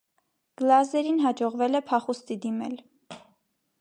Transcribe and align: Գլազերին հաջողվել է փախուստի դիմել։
Գլազերին 0.61 1.21
հաջողվել 1.25 1.81
է 1.81 1.85
փախուստի 1.91 2.39
դիմել։ 2.47 2.77